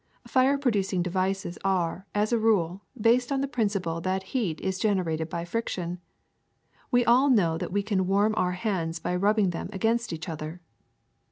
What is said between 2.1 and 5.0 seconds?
as a rule, based on the principle that heat is